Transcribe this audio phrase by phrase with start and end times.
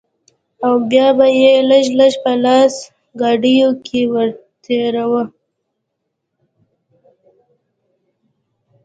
[0.65, 2.83] او بيا به يې لږ لږ په لاسي
[3.19, 5.23] ګاډيو کښې ورتېراوه.